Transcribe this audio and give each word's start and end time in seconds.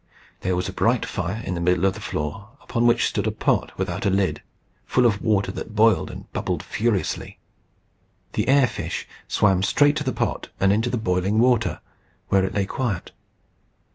There 0.39 0.55
was 0.55 0.67
a 0.67 0.73
bright 0.73 1.05
fire 1.05 1.43
in 1.45 1.53
the 1.53 1.61
middle 1.61 1.85
of 1.85 1.93
the 1.93 1.99
floor, 2.01 2.49
upon 2.59 2.87
which 2.87 3.05
stood 3.05 3.27
a 3.27 3.31
pot 3.31 3.77
without 3.77 4.03
a 4.03 4.09
lid, 4.09 4.41
full 4.87 5.05
of 5.05 5.21
water 5.21 5.51
that 5.51 5.75
boiled 5.75 6.09
and 6.09 6.25
bubbled 6.33 6.63
furiously. 6.63 7.37
The 8.33 8.47
air 8.47 8.65
fish 8.65 9.07
swam 9.27 9.61
straight 9.61 9.95
to 9.97 10.03
the 10.03 10.11
pot 10.11 10.49
and 10.59 10.73
into 10.73 10.89
the 10.89 10.97
boiling 10.97 11.37
water, 11.37 11.81
where 12.29 12.43
it 12.43 12.55
lay 12.55 12.65
quiet. 12.65 13.11